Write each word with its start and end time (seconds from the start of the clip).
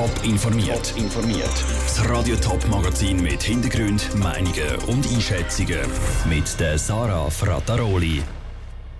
Top 0.00 0.24
informiert. 0.24 0.94
informiert. 0.96 1.52
Das 1.84 2.08
Radio 2.08 2.34
Top 2.36 2.66
Magazin 2.70 3.20
mit 3.20 3.42
Hintergrund, 3.42 4.08
Meinungen 4.14 4.76
und 4.86 5.06
Einschätzungen 5.06 5.78
mit 6.26 6.58
der 6.58 6.78
Sarah 6.78 7.28
Frataroli. 7.28 8.22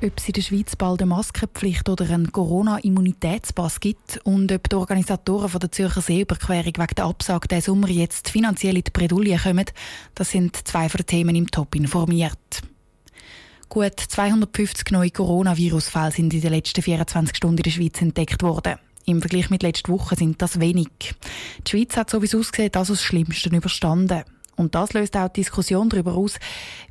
Ob 0.02 0.12
es 0.18 0.26
in 0.26 0.32
der 0.34 0.42
Schweiz 0.42 0.76
bald 0.76 1.00
eine 1.00 1.08
Maskenpflicht 1.08 1.88
oder 1.88 2.04
einen 2.04 2.30
Corona-Immunitätspass 2.30 3.80
gibt 3.80 4.20
und 4.24 4.52
ob 4.52 4.68
die 4.68 4.76
Organisatoren 4.76 5.48
von 5.48 5.60
der 5.60 5.72
Zürcher 5.72 6.02
Seeüberquerung 6.02 6.74
wegen 6.76 6.94
der 6.94 7.06
Absage 7.06 7.48
diesen 7.48 7.62
Sommer 7.62 7.88
jetzt 7.88 8.28
finanziell 8.28 8.76
in 8.76 8.84
die 8.84 8.90
Bredouille 8.90 9.38
kommen, 9.38 9.70
das 10.14 10.32
sind 10.32 10.68
zwei 10.68 10.90
von 10.90 10.98
den 10.98 11.06
Themen 11.06 11.34
im 11.34 11.50
Top 11.50 11.74
informiert. 11.76 12.60
Gut 13.70 13.98
250 13.98 14.90
neue 14.90 15.12
Coronavirus-Fälle 15.12 16.12
sind 16.12 16.34
in 16.34 16.42
den 16.42 16.52
letzten 16.52 16.82
24 16.82 17.38
Stunden 17.38 17.56
in 17.56 17.62
der 17.62 17.70
Schweiz 17.70 18.02
entdeckt 18.02 18.42
worden. 18.42 18.76
Im 19.10 19.20
Vergleich 19.20 19.50
mit 19.50 19.64
letzter 19.64 19.92
Woche 19.92 20.14
sind 20.14 20.40
das 20.40 20.60
wenig. 20.60 20.88
Die 21.66 21.70
Schweiz 21.70 21.96
hat 21.96 22.10
so 22.10 22.22
wie 22.22 22.26
es 22.26 22.34
aussieht, 22.34 22.76
das 22.76 23.02
Schlimmsten 23.02 23.54
überstanden. 23.54 24.22
Und 24.54 24.76
das 24.76 24.92
löst 24.92 25.16
auch 25.16 25.28
die 25.28 25.40
Diskussion 25.40 25.88
darüber 25.88 26.14
aus, 26.14 26.38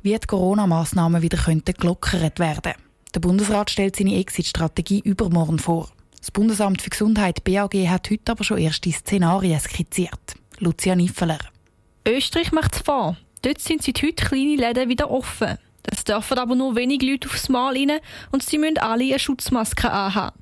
wie 0.02 0.12
die 0.12 0.26
Corona-Massnahmen 0.26 1.22
wieder 1.22 1.38
könnten 1.38 1.72
gelockert 1.72 2.38
werden. 2.38 2.74
Der 3.14 3.20
Bundesrat 3.20 3.70
stellt 3.70 3.96
seine 3.96 4.18
Exit-Strategie 4.18 5.00
übermorgen 5.00 5.58
vor. 5.58 5.88
Das 6.18 6.30
Bundesamt 6.30 6.82
für 6.82 6.90
Gesundheit 6.90 7.42
BAG 7.42 7.72
hat 7.88 8.10
heute 8.10 8.32
aber 8.32 8.44
schon 8.44 8.58
erste 8.58 8.92
Szenarien 8.92 9.58
skizziert. 9.58 10.34
Lucia 10.58 10.94
Niffeler. 10.94 11.38
Österreich 12.06 12.52
macht 12.52 12.76
es 12.76 12.82
vor. 12.82 13.16
Dort 13.40 13.60
sind 13.60 13.82
seit 13.82 14.02
heute 14.02 14.26
kleine 14.26 14.56
Läden 14.56 14.90
wieder 14.90 15.10
offen. 15.10 15.56
Es 15.84 16.04
dürfen 16.04 16.38
aber 16.38 16.54
nur 16.54 16.76
wenige 16.76 17.10
Leute 17.10 17.28
aufs 17.28 17.48
Mal 17.48 17.74
rein 17.74 17.92
und 18.30 18.42
sie 18.42 18.58
müssen 18.58 18.76
alle 18.76 19.04
eine 19.04 19.18
Schutzmaske 19.18 19.90
anhaben. 19.90 20.39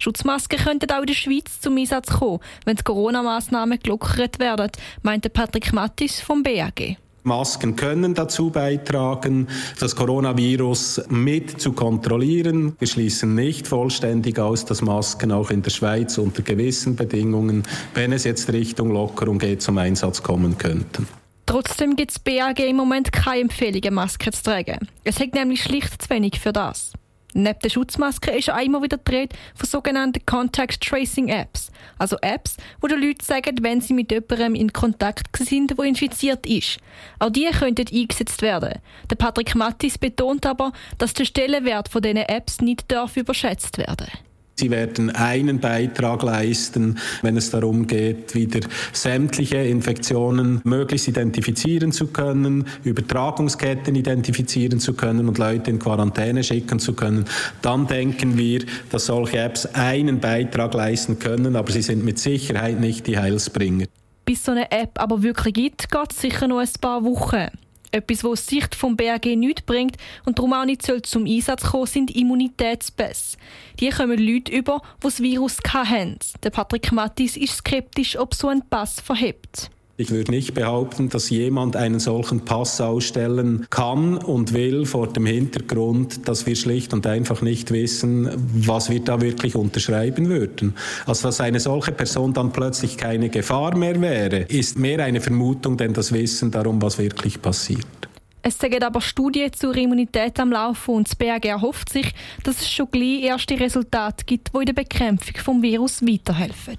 Schutzmasken 0.00 0.58
könnten 0.58 0.90
auch 0.90 1.00
in 1.00 1.06
der 1.06 1.14
Schweiz 1.14 1.60
zum 1.60 1.76
Einsatz 1.76 2.08
kommen, 2.08 2.40
wenn 2.64 2.76
die 2.76 2.82
Corona-Massnahmen 2.82 3.78
gelockert 3.78 4.38
werden, 4.38 4.70
meinte 5.02 5.28
Patrick 5.28 5.72
Mattis 5.74 6.20
vom 6.20 6.42
BAG. 6.42 6.96
Masken 7.22 7.76
können 7.76 8.14
dazu 8.14 8.48
beitragen, 8.48 9.46
das 9.78 9.94
Coronavirus 9.94 11.02
mit 11.10 11.60
zu 11.60 11.72
kontrollieren. 11.72 12.76
Wir 12.78 12.88
schließen 12.88 13.34
nicht 13.34 13.68
vollständig 13.68 14.38
aus, 14.38 14.64
dass 14.64 14.80
Masken 14.80 15.30
auch 15.30 15.50
in 15.50 15.60
der 15.60 15.70
Schweiz 15.70 16.16
unter 16.16 16.40
gewissen 16.40 16.96
Bedingungen, 16.96 17.64
wenn 17.92 18.12
es 18.12 18.24
jetzt 18.24 18.50
Richtung 18.50 18.90
Lockerung 18.92 19.38
geht, 19.38 19.60
zum 19.60 19.76
Einsatz 19.76 20.22
kommen 20.22 20.56
könnten. 20.56 21.06
Trotzdem 21.44 21.94
gibt 21.94 22.12
es 22.12 22.18
BAG 22.18 22.60
im 22.60 22.76
Moment 22.76 23.12
keine 23.12 23.42
Empfehlung, 23.42 23.92
Masken 23.92 24.32
zu 24.32 24.42
tragen. 24.42 24.88
Es 25.04 25.20
hat 25.20 25.34
nämlich 25.34 25.62
schlicht 25.62 26.00
zu 26.00 26.08
wenig 26.08 26.40
für 26.40 26.52
das. 26.52 26.92
Neben 27.32 27.58
der 27.60 27.70
Schutzmaske 27.70 28.32
ist 28.32 28.50
auch 28.50 28.60
immer 28.60 28.82
wieder 28.82 28.98
Rede 29.08 29.36
von 29.54 29.68
sogenannten 29.68 30.24
Contact 30.26 30.80
Tracing 30.80 31.28
Apps. 31.28 31.70
Also 31.98 32.16
Apps, 32.22 32.56
wo 32.80 32.88
die 32.88 32.94
Leute 32.94 33.24
sagen, 33.24 33.56
wenn 33.62 33.80
sie 33.80 33.94
mit 33.94 34.10
jemandem 34.10 34.54
in 34.54 34.72
Kontakt 34.72 35.36
sind, 35.36 35.76
der 35.76 35.84
infiziert 35.84 36.46
ist. 36.46 36.78
Auch 37.18 37.30
die 37.30 37.46
könnten 37.46 37.86
eingesetzt 37.92 38.42
werden. 38.42 38.80
Der 39.08 39.16
Patrick 39.16 39.54
Mattis 39.54 39.98
betont 39.98 40.46
aber, 40.46 40.72
dass 40.98 41.14
der 41.14 41.24
Stellenwert 41.24 41.88
von 41.88 42.02
diesen 42.02 42.18
Apps 42.18 42.60
nicht 42.60 42.86
überschätzt 43.14 43.78
werden 43.78 43.96
darf. 43.96 44.29
Sie 44.60 44.70
werden 44.70 45.08
einen 45.08 45.58
Beitrag 45.58 46.22
leisten, 46.22 46.98
wenn 47.22 47.38
es 47.38 47.50
darum 47.50 47.86
geht, 47.86 48.34
wieder 48.34 48.60
sämtliche 48.92 49.56
Infektionen 49.56 50.60
möglichst 50.64 51.08
identifizieren 51.08 51.92
zu 51.92 52.08
können, 52.08 52.66
Übertragungsketten 52.84 53.94
identifizieren 53.94 54.78
zu 54.78 54.92
können 54.92 55.28
und 55.28 55.38
Leute 55.38 55.70
in 55.70 55.78
Quarantäne 55.78 56.44
schicken 56.44 56.78
zu 56.78 56.92
können. 56.92 57.24
Dann 57.62 57.86
denken 57.86 58.36
wir, 58.36 58.60
dass 58.90 59.06
solche 59.06 59.38
Apps 59.38 59.64
einen 59.64 60.20
Beitrag 60.20 60.74
leisten 60.74 61.18
können, 61.18 61.56
aber 61.56 61.72
sie 61.72 61.80
sind 61.80 62.04
mit 62.04 62.18
Sicherheit 62.18 62.78
nicht 62.80 63.06
die 63.06 63.16
Heilsbringer. 63.16 63.86
Bis 64.26 64.44
so 64.44 64.52
eine 64.52 64.70
App 64.70 64.90
aber 64.96 65.22
wirklich 65.22 65.54
gibt, 65.54 65.90
geht 65.90 66.12
es 66.12 66.20
sicher 66.20 66.46
noch 66.48 66.58
ein 66.58 66.68
paar 66.82 67.02
Wochen. 67.02 67.48
Etwas, 67.92 68.22
was 68.24 68.30
aus 68.30 68.46
Sicht 68.46 68.74
vom 68.74 68.96
BAG 68.96 69.26
nichts 69.26 69.62
bringt 69.62 69.96
und 70.24 70.38
darum 70.38 70.52
auch 70.52 70.64
nicht 70.64 70.82
zum 70.82 71.26
Einsatz 71.26 71.64
kommen, 71.64 71.86
sind 71.86 72.14
Immunitätspässe. 72.14 73.36
Die 73.80 73.90
kommen 73.90 74.18
Leute 74.18 74.52
über, 74.52 74.82
die 74.98 75.02
das 75.02 75.20
Virus 75.20 75.58
hatten. 75.66 76.18
Der 76.42 76.50
Patrick 76.50 76.92
Mattis 76.92 77.36
ist 77.36 77.56
skeptisch, 77.56 78.18
ob 78.18 78.34
so 78.34 78.48
ein 78.48 78.62
Pass 78.68 79.00
verhebt. 79.00 79.70
Ich 80.00 80.10
würde 80.10 80.30
nicht 80.30 80.54
behaupten, 80.54 81.10
dass 81.10 81.28
jemand 81.28 81.76
einen 81.76 82.00
solchen 82.00 82.40
Pass 82.46 82.80
ausstellen 82.80 83.66
kann 83.68 84.16
und 84.16 84.54
will 84.54 84.86
vor 84.86 85.08
dem 85.08 85.26
Hintergrund, 85.26 86.26
dass 86.26 86.46
wir 86.46 86.56
schlicht 86.56 86.94
und 86.94 87.06
einfach 87.06 87.42
nicht 87.42 87.70
wissen, 87.70 88.30
was 88.66 88.88
wir 88.88 89.00
da 89.00 89.20
wirklich 89.20 89.56
unterschreiben 89.56 90.30
würden. 90.30 90.74
Also 91.04 91.28
dass 91.28 91.42
eine 91.42 91.60
solche 91.60 91.92
Person 91.92 92.32
dann 92.32 92.50
plötzlich 92.50 92.96
keine 92.96 93.28
Gefahr 93.28 93.76
mehr 93.76 94.00
wäre, 94.00 94.38
ist 94.48 94.78
mehr 94.78 95.04
eine 95.04 95.20
Vermutung, 95.20 95.76
denn 95.76 95.92
das 95.92 96.12
Wissen 96.12 96.50
darum, 96.50 96.80
was 96.80 96.96
wirklich 96.96 97.42
passiert. 97.42 98.08
Es 98.40 98.56
sagen 98.56 98.82
aber 98.82 99.02
Studien 99.02 99.52
zur 99.52 99.76
Immunität 99.76 100.40
am 100.40 100.50
Laufen 100.50 100.94
und 100.94 101.08
das 101.08 101.14
BAG 101.14 101.44
erhofft 101.44 101.90
sich, 101.90 102.14
dass 102.42 102.62
es 102.62 102.70
schon 102.70 102.90
gleich 102.90 103.24
erste 103.24 103.60
Resultate 103.60 104.24
gibt, 104.24 104.48
die 104.54 104.60
in 104.60 104.64
der 104.64 104.72
Bekämpfung 104.72 105.60
des 105.60 105.70
Virus 105.70 106.00
weiterhelfen. 106.00 106.78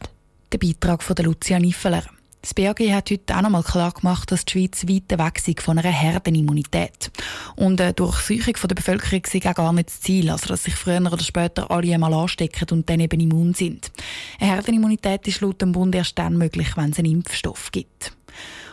Der 0.52 0.58
Beitrag 0.58 1.04
von 1.04 1.16
Lucia 1.18 1.60
Niffeler. 1.60 2.02
Das 2.42 2.56
BAG 2.56 2.80
hat 2.92 3.12
heute 3.12 3.36
auch 3.36 3.42
nochmal 3.42 3.62
klar 3.62 3.92
gemacht, 3.92 4.32
dass 4.32 4.46
die 4.46 4.52
Schweiz 4.54 4.88
weit 4.88 5.20
weg 5.20 5.48
ist 5.48 5.62
von 5.62 5.78
einer 5.78 5.92
Herdenimmunität. 5.92 7.12
Und 7.56 7.80
eine 7.80 7.94
Durchsuchung 7.94 8.56
der 8.68 8.76
Bevölkerung 8.76 9.22
ist 9.32 9.46
auch 9.46 9.54
gar 9.54 9.74
nicht 9.74 9.90
das 9.90 10.02
Ziel, 10.02 10.32
also 10.32 10.48
dass 10.48 10.64
sich 10.64 10.74
früher 10.74 11.02
oder 11.02 11.20
später 11.20 11.70
alle 11.70 11.94
einmal 11.94 12.16
anstecken 12.16 12.68
und 12.72 12.90
dann 12.90 13.00
eben 13.00 13.20
immun 13.20 13.54
sind. 13.54 13.92
Eine 14.40 14.54
Herdenimmunität 14.54 15.28
ist 15.28 15.42
laut 15.42 15.62
dem 15.62 15.72
Bund 15.72 15.94
erst 15.94 16.18
dann 16.18 16.36
möglich, 16.36 16.76
wenn 16.76 16.90
es 16.90 16.98
einen 16.98 17.12
Impfstoff 17.12 17.72
gibt. 17.72 18.14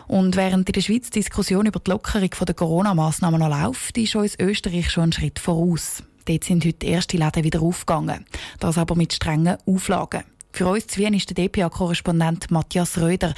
Und 0.07 0.35
während 0.35 0.67
in 0.67 0.73
der 0.73 0.81
Schweiz 0.81 1.11
die 1.11 1.19
Diskussion 1.19 1.67
über 1.67 1.79
die 1.79 1.91
Lockerung 1.91 2.29
der 2.47 2.55
Corona-Massnahmen 2.55 3.39
noch 3.39 3.49
läuft, 3.49 3.95
ist 3.99 4.15
uns 4.15 4.39
Österreich 4.39 4.89
schon 4.89 5.03
einen 5.03 5.13
Schritt 5.13 5.37
voraus. 5.37 6.01
Dort 6.25 6.43
sind 6.43 6.65
heute 6.65 6.87
erste 6.87 7.17
Läden 7.17 7.43
wieder 7.43 7.61
aufgegangen. 7.61 8.25
Das 8.59 8.79
aber 8.79 8.95
mit 8.95 9.13
strengen 9.13 9.57
Auflagen. 9.67 10.23
Für 10.51 10.67
uns 10.67 10.87
zu 10.87 10.99
Wien 10.99 11.13
ist 11.13 11.29
der 11.29 11.47
DPA-Korrespondent 11.47 12.51
Matthias 12.51 12.97
Röder. 12.97 13.33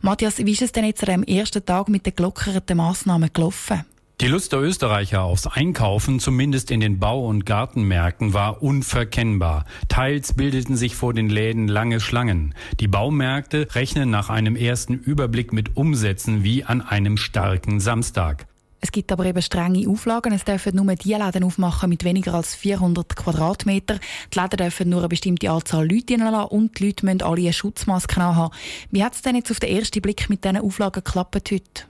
Matthias, 0.00 0.38
wie 0.38 0.52
ist 0.52 0.62
es 0.62 0.72
denn 0.72 0.84
jetzt 0.84 1.02
an 1.08 1.22
dem 1.22 1.24
ersten 1.24 1.64
Tag 1.64 1.88
mit 1.88 2.06
den 2.06 2.14
gelockerten 2.14 2.76
Massnahmen 2.76 3.30
gelaufen? 3.32 3.84
Die 4.20 4.28
Lust 4.28 4.52
der 4.52 4.60
Österreicher 4.60 5.22
aufs 5.22 5.46
Einkaufen, 5.46 6.20
zumindest 6.20 6.70
in 6.70 6.80
den 6.80 6.98
Bau- 6.98 7.26
und 7.26 7.46
Gartenmärkten, 7.46 8.34
war 8.34 8.62
unverkennbar. 8.62 9.64
Teils 9.88 10.34
bildeten 10.34 10.76
sich 10.76 10.94
vor 10.94 11.14
den 11.14 11.30
Läden 11.30 11.68
lange 11.68 12.00
Schlangen. 12.00 12.54
Die 12.80 12.88
Baumärkte 12.88 13.68
rechnen 13.74 14.10
nach 14.10 14.28
einem 14.28 14.56
ersten 14.56 14.92
Überblick 14.92 15.54
mit 15.54 15.74
Umsätzen 15.74 16.44
wie 16.44 16.64
an 16.64 16.82
einem 16.82 17.16
starken 17.16 17.80
Samstag. 17.80 18.46
Es 18.80 18.92
gibt 18.92 19.12
aber 19.12 19.26
eben 19.26 19.42
strenge 19.42 19.88
Auflagen. 19.88 20.32
Es 20.32 20.44
dürfen 20.44 20.74
nur 20.74 20.94
die 20.94 21.12
Läden 21.14 21.44
aufmachen 21.44 21.90
mit 21.90 22.04
weniger 22.04 22.34
als 22.34 22.54
400 22.54 23.14
Quadratmeter. 23.14 23.98
Die 24.32 24.38
Läden 24.38 24.56
dürfen 24.56 24.88
nur 24.88 25.00
eine 25.00 25.08
bestimmte 25.08 25.50
Anzahl 25.50 25.90
Leute 25.90 26.14
reinlassen 26.14 26.48
und 26.48 26.78
die 26.78 26.86
Leute 26.86 27.04
müssen 27.04 27.22
alle 27.22 27.42
eine 27.42 27.52
Schutzmaske 27.52 28.22
haben. 28.22 28.54
Wie 28.90 29.04
hat 29.04 29.14
es 29.14 29.22
denn 29.22 29.36
jetzt 29.36 29.50
auf 29.50 29.60
den 29.60 29.76
ersten 29.76 30.00
Blick 30.00 30.30
mit 30.30 30.44
diesen 30.44 30.58
Auflagen 30.58 31.04
geklappt 31.04 31.50
heute? 31.50 31.89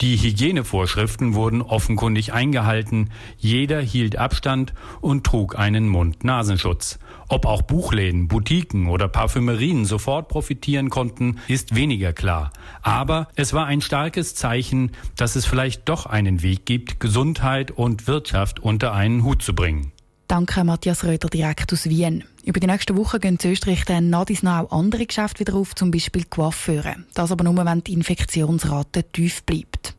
Die 0.00 0.16
Hygienevorschriften 0.16 1.34
wurden 1.34 1.62
offenkundig 1.62 2.32
eingehalten. 2.32 3.10
Jeder 3.38 3.80
hielt 3.80 4.16
Abstand 4.16 4.74
und 5.00 5.24
trug 5.24 5.58
einen 5.58 5.88
Mund-Nasenschutz. 5.88 6.98
Ob 7.28 7.46
auch 7.46 7.62
Buchläden, 7.62 8.28
Boutiquen 8.28 8.88
oder 8.88 9.08
Parfümerien 9.08 9.84
sofort 9.84 10.28
profitieren 10.28 10.90
konnten, 10.90 11.38
ist 11.48 11.74
weniger 11.74 12.12
klar. 12.12 12.52
Aber 12.82 13.28
es 13.36 13.52
war 13.52 13.66
ein 13.66 13.80
starkes 13.80 14.34
Zeichen, 14.34 14.92
dass 15.16 15.36
es 15.36 15.46
vielleicht 15.46 15.88
doch 15.88 16.06
einen 16.06 16.42
Weg 16.42 16.66
gibt, 16.66 16.98
Gesundheit 16.98 17.70
und 17.70 18.06
Wirtschaft 18.06 18.60
unter 18.60 18.92
einen 18.92 19.22
Hut 19.24 19.42
zu 19.42 19.54
bringen. 19.54 19.92
Danke, 20.32 20.64
Matthias 20.64 21.04
Röder, 21.04 21.28
direkt 21.28 21.74
aus 21.74 21.86
Wien. 21.90 22.24
Über 22.42 22.58
die 22.58 22.66
nächsten 22.66 22.96
Wochen 22.96 23.20
gehen 23.20 23.36
in 23.38 23.50
Österreich 23.50 23.84
dann 23.84 24.08
nach 24.08 24.24
auch 24.24 24.72
andere 24.72 25.04
Geschäfte 25.04 25.40
wieder 25.40 25.52
auf, 25.52 25.74
zum 25.74 25.90
Beispiel 25.90 26.24
Coiffeure. 26.24 26.96
Das 27.12 27.30
aber 27.30 27.44
nur, 27.44 27.54
wenn 27.66 27.84
die 27.84 27.92
Infektionsrate 27.92 29.04
tief 29.12 29.42
bleibt. 29.42 29.94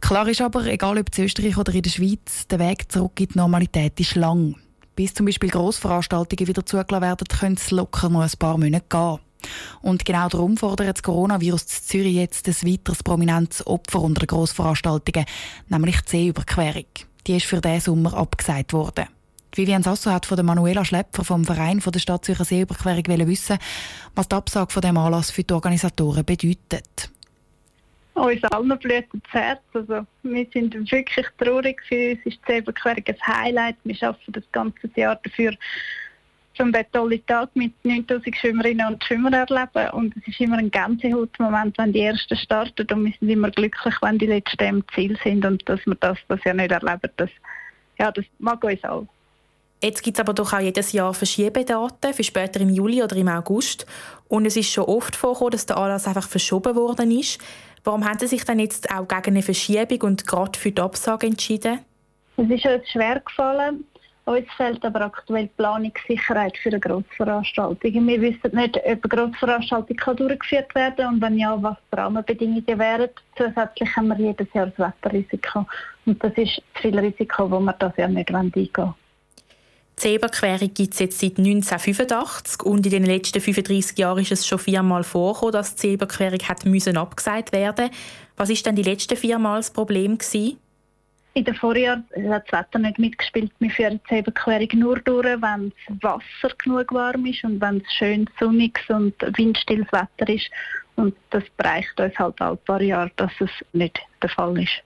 Klar 0.00 0.26
ist 0.26 0.40
aber, 0.40 0.66
egal 0.66 0.98
ob 0.98 1.16
in 1.16 1.24
Österreich 1.24 1.56
oder 1.56 1.72
in 1.72 1.82
der 1.82 1.90
Schweiz, 1.90 2.48
der 2.48 2.58
Weg 2.58 2.90
zurück 2.90 3.12
in 3.20 3.28
die 3.28 3.38
Normalität 3.38 4.00
ist 4.00 4.16
lang. 4.16 4.56
Bis 4.96 5.14
zum 5.14 5.26
Beispiel 5.26 5.50
Grossveranstaltungen 5.50 6.48
wieder 6.48 6.66
zugelassen 6.66 7.02
werden, 7.02 7.28
können 7.28 7.54
es 7.54 7.70
locker 7.70 8.08
noch 8.08 8.22
ein 8.22 8.38
paar 8.40 8.58
Monate 8.58 8.86
gehen. 8.88 9.18
Und 9.82 10.04
genau 10.04 10.28
darum 10.28 10.56
fordert 10.56 10.96
das 10.96 11.04
Coronavirus 11.04 11.62
in 11.62 11.68
Zürich 11.68 12.16
jetzt 12.16 12.48
ein 12.48 12.68
weiteres 12.68 13.04
prominentes 13.04 13.64
Opfer 13.68 14.00
unter 14.00 14.26
den 14.26 14.36
Grossveranstaltungen, 14.36 15.26
nämlich 15.68 16.00
die 16.00 16.10
Seeüberquerung. 16.10 16.86
Die 17.28 17.36
ist 17.36 17.46
für 17.46 17.60
diesen 17.60 17.80
Sommer 17.82 18.14
abgesagt 18.14 18.72
worden. 18.72 19.06
Vivian 19.54 19.82
Sasso 19.82 20.12
hat 20.12 20.26
von 20.26 20.36
der 20.36 20.44
Manuela 20.44 20.84
Schlepfer 20.84 21.24
vom 21.24 21.44
Verein 21.44 21.80
von 21.80 21.92
der 21.92 21.98
Stadt 21.98 22.24
Zürcher 22.24 22.44
Seeüberquerung 22.44 23.04
wissen, 23.26 23.58
was 24.14 24.28
die 24.28 24.36
Absage 24.36 24.72
von 24.72 24.80
dem 24.80 24.96
Anlass 24.96 25.30
für 25.32 25.42
die 25.42 25.54
Organisatoren 25.54 26.24
bedeutet. 26.24 27.10
Uns 28.14 28.44
allen 28.44 28.78
blüht 28.78 29.06
das 29.12 29.32
Herz. 29.32 29.60
Also, 29.72 30.06
wir 30.22 30.46
sind 30.52 30.74
wirklich 30.74 31.26
traurig. 31.38 31.82
Für 31.88 32.12
uns 32.12 32.20
ist 32.26 32.38
die 32.46 32.52
Seeüberquerung 32.52 33.02
ein 33.06 33.26
Highlight. 33.26 33.76
Wir 33.82 33.96
arbeiten 34.02 34.32
das 34.32 34.44
ganze 34.52 34.90
Jahr 34.94 35.18
dafür, 35.22 35.54
um 36.58 36.72
den 36.72 36.84
tollen 36.92 37.26
Tag 37.26 37.48
mit 37.54 37.72
9000 37.84 38.36
Schwimmerinnen 38.36 38.86
und 38.86 39.02
Schwimmern 39.02 39.32
erleben. 39.32 39.90
Und 39.92 40.14
es 40.16 40.28
ist 40.28 40.40
immer 40.40 40.58
ein 40.58 40.70
Gänsehautmoment, 40.70 41.76
wenn 41.78 41.92
die 41.92 42.02
Ersten 42.02 42.36
starten. 42.36 42.86
Und 42.92 43.04
wir 43.04 43.14
sind 43.18 43.30
immer 43.30 43.50
glücklich, 43.50 43.94
wenn 44.02 44.18
die 44.18 44.26
Letzten 44.26 44.64
im 44.64 44.84
Ziel 44.94 45.18
sind. 45.24 45.44
Und 45.44 45.68
dass 45.68 45.84
wir 45.86 45.96
das, 45.96 46.18
das 46.28 46.44
ja 46.44 46.54
nicht 46.54 46.70
erleben, 46.70 47.10
das, 47.16 47.30
ja, 47.98 48.12
das 48.12 48.24
mag 48.38 48.62
uns 48.62 48.84
auch. 48.84 49.08
Jetzt 49.82 50.02
gibt 50.02 50.18
es 50.18 50.20
aber 50.20 50.34
doch 50.34 50.52
auch 50.52 50.60
jedes 50.60 50.92
Jahr 50.92 51.14
Verschiebedaten 51.14 52.12
für 52.12 52.22
später 52.22 52.60
im 52.60 52.68
Juli 52.68 53.02
oder 53.02 53.16
im 53.16 53.28
August. 53.28 53.86
Und 54.28 54.44
es 54.44 54.56
ist 54.56 54.70
schon 54.70 54.84
oft 54.84 55.16
vorgekommen, 55.16 55.52
dass 55.52 55.64
der 55.64 55.78
Anlass 55.78 56.06
einfach 56.06 56.28
verschoben 56.28 56.76
worden 56.76 57.10
ist. 57.10 57.40
Warum 57.82 58.04
haben 58.04 58.18
Sie 58.18 58.26
sich 58.26 58.44
dann 58.44 58.58
jetzt 58.58 58.90
auch 58.90 59.08
gegen 59.08 59.36
eine 59.36 59.42
Verschiebung 59.42 60.02
und 60.02 60.26
gerade 60.26 60.58
für 60.58 60.70
die 60.70 60.82
Absage 60.82 61.26
entschieden? 61.26 61.78
Es 62.36 62.50
ist 62.50 62.66
uns 62.66 62.90
schwer 62.90 63.20
gefallen. 63.20 63.84
Uns 64.26 64.46
fehlt 64.56 64.84
aber 64.84 65.00
aktuell 65.00 65.44
die 65.44 65.52
Planungssicherheit 65.56 66.56
für 66.58 66.68
eine 66.68 66.78
Grossveranstaltung. 66.78 68.06
Wir 68.06 68.20
wissen 68.20 68.54
nicht, 68.54 68.76
ob 68.76 68.84
eine 68.84 68.98
Grossveranstaltung 69.00 69.96
durchgeführt 70.16 70.74
werden 70.74 70.96
kann 70.96 71.14
und 71.14 71.22
wenn 71.22 71.38
ja, 71.38 71.56
was 71.60 71.76
die 71.90 71.96
Rahmenbedingungen 71.96 72.78
wären. 72.78 73.08
Zusätzlich 73.36 73.96
haben 73.96 74.08
wir 74.08 74.18
jedes 74.18 74.46
Jahr 74.52 74.66
das 74.66 74.78
Wetterrisiko. 74.78 75.66
Und 76.04 76.22
das 76.22 76.34
ist 76.36 76.62
viel 76.74 76.98
Risiko, 76.98 77.50
wo 77.50 77.60
wir 77.60 77.72
das 77.72 77.96
ja 77.96 78.08
nicht 78.08 78.32
eingehen 78.32 78.68
wollen. 78.76 78.94
Die 80.00 80.14
Zeberquerung 80.14 80.72
gibt 80.72 80.94
es 80.94 80.98
jetzt 80.98 81.20
seit 81.20 81.36
1985 81.36 82.62
und 82.62 82.86
in 82.86 82.90
den 82.90 83.04
letzten 83.04 83.38
35 83.38 83.98
Jahren 83.98 84.22
ist 84.22 84.32
es 84.32 84.46
schon 84.46 84.58
viermal 84.58 85.04
vorgekommen, 85.04 85.52
dass 85.52 85.74
die 85.74 85.90
Zeberquerung 85.90 86.38
hat 86.48 86.64
müssen 86.64 86.96
abgesagt 86.96 87.52
werden. 87.52 87.90
Was 88.38 88.48
ist 88.48 88.64
denn 88.64 88.76
die 88.76 88.82
letzten 88.82 89.18
viermal 89.18 89.58
das 89.58 89.70
Problem 89.70 90.16
gewesen? 90.16 90.56
In 91.34 91.44
den 91.44 91.54
Vorjahren 91.54 92.06
hat 92.30 92.50
das 92.50 92.60
Wetter 92.60 92.78
nicht 92.78 92.98
mitgespielt. 92.98 93.52
Wir 93.58 93.70
führen 93.70 94.00
die 94.10 94.20
Überquerung 94.20 94.68
nur 94.72 94.98
durch, 95.00 95.26
wenn 95.26 95.70
das 95.88 95.98
Wasser 96.00 96.54
genug 96.56 96.94
warm 96.94 97.26
ist 97.26 97.44
und 97.44 97.60
wenn 97.60 97.82
es 97.86 97.92
schön 97.92 98.26
sonniges 98.40 98.88
und 98.88 99.14
windstilles 99.36 99.86
Wetter 99.92 100.32
ist. 100.32 100.50
Und 100.96 101.14
das 101.28 101.44
bereicht 101.58 102.00
uns 102.00 102.18
halt 102.18 102.40
alle 102.40 102.56
paar 102.56 102.80
Jahre, 102.80 103.12
dass 103.16 103.32
es 103.38 103.50
nicht 103.74 103.98
der 104.22 104.30
Fall 104.30 104.62
ist. 104.62 104.82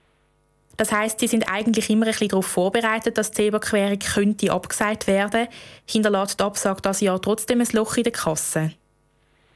Das 0.77 0.91
heißt, 0.91 1.19
Sie 1.19 1.27
sind 1.27 1.49
eigentlich 1.49 1.89
immer 1.89 2.07
ein 2.07 2.27
darauf 2.27 2.45
vorbereitet, 2.47 3.17
dass 3.17 3.31
die 3.31 3.47
Überquerung 3.47 3.99
könnte 3.99 4.51
abgesagt 4.51 5.07
werden. 5.07 5.47
Hinterlässt 5.89 6.39
die 6.39 6.43
Absage 6.43 6.81
das 6.81 7.01
Jahr 7.01 7.21
trotzdem 7.21 7.61
ein 7.61 7.67
Loch 7.71 7.97
in 7.97 8.03
der 8.03 8.11
Kasse? 8.11 8.71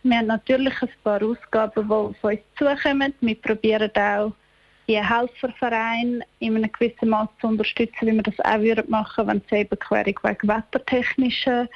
Wir 0.04 0.18
haben 0.18 0.28
natürlich 0.28 0.82
ein 0.82 0.90
paar 1.04 1.22
Ausgaben, 1.22 1.88
die 1.88 1.94
auf 1.94 2.24
uns 2.24 2.40
zukommen. 2.58 3.14
Wir 3.20 3.36
probieren 3.36 3.92
auch 3.96 4.32
die 4.88 4.98
Helfervereine 4.98 6.22
in 6.40 6.56
einem 6.56 6.72
gewissen 6.72 7.10
Maß 7.10 7.28
zu 7.42 7.48
unterstützen, 7.48 8.08
wie 8.08 8.14
wir 8.14 8.24
das 8.24 8.40
auch 8.40 8.60
würden 8.60 8.90
machen, 8.90 9.28
wenn 9.28 9.42
die 9.52 9.62
Überquerung 9.62 10.16
wegen 10.24 10.48
wettertechnischen 10.48 11.68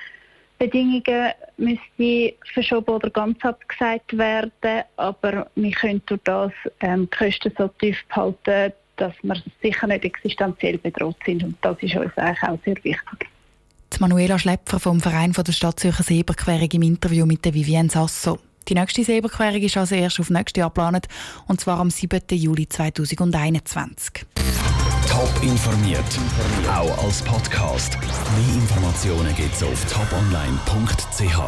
Bedingungen 0.57 1.33
müsste 1.57 2.33
verschoben 2.53 2.95
oder 2.95 3.09
ganz 3.09 3.43
abgesagt 3.43 4.17
werden. 4.17 4.83
Aber 4.95 5.47
wir 5.55 5.71
können 5.71 6.01
durch 6.05 6.21
das 6.23 6.51
ähm, 6.79 7.09
die 7.11 7.17
Kosten 7.17 7.51
so 7.57 7.67
tief 7.67 7.97
behalten, 8.07 8.73
dass 8.97 9.13
wir 9.21 9.41
sicher 9.61 9.87
nicht 9.87 10.05
existenziell 10.05 10.77
bedroht 10.77 11.17
sind. 11.25 11.43
Und 11.43 11.57
das 11.61 11.77
ist 11.81 11.95
uns 11.95 12.17
eigentlich 12.17 12.43
auch 12.43 12.59
sehr 12.63 12.75
wichtig. 12.83 13.29
Die 13.93 13.99
Manuela 13.99 14.39
Schlepfer 14.39 14.79
vom 14.79 14.99
Verein 14.99 15.33
der 15.33 15.51
Stadt 15.51 15.79
Zürcher 15.79 16.03
Seeberquerung 16.03 16.69
im 16.71 16.81
Interview 16.81 17.25
mit 17.25 17.45
der 17.45 17.53
Vivienne 17.53 17.89
Sasso. 17.89 18.39
Die 18.67 18.75
nächste 18.75 19.03
Seeberquerung 19.03 19.61
ist 19.61 19.77
also 19.77 19.95
erst 19.95 20.19
auf 20.19 20.29
nächstes 20.29 20.59
Jahr 20.59 20.69
geplant, 20.69 21.07
und 21.47 21.59
zwar 21.59 21.79
am 21.79 21.89
7. 21.89 22.21
Juli 22.31 22.67
2021. 22.67 24.25
Top 25.09 25.43
informiert, 25.43 25.99
auch 26.67 27.03
als 27.03 27.21
Podcast. 27.21 27.97
Mehr 27.99 28.55
Informationen 28.55 29.35
gibt 29.35 29.53
es 29.53 29.63
auf 29.63 29.85
toponline.ch. 29.85 31.39